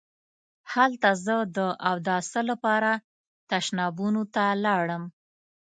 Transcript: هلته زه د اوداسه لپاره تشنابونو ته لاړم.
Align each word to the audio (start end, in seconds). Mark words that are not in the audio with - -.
هلته 0.73 1.09
زه 1.25 1.35
د 1.55 1.57
اوداسه 1.91 2.41
لپاره 2.49 2.91
تشنابونو 3.51 4.21
ته 4.35 4.43
لاړم. 4.65 5.03